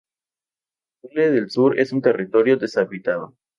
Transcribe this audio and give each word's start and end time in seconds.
Tule 1.03 1.29
del 1.29 1.51
Sur 1.51 1.79
es 1.79 1.93
un 1.93 2.01
territorio 2.01 2.57
deshabitado. 2.57 3.35